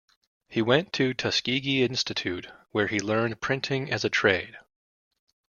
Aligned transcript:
He 0.47 0.63
went 0.63 0.93
to 0.93 1.13
Tuskegee 1.13 1.83
Institute, 1.83 2.49
where 2.71 2.87
he 2.87 2.99
learned 2.99 3.39
printing 3.39 3.91
as 3.91 4.03
a 4.03 4.09
trade. 4.09 4.57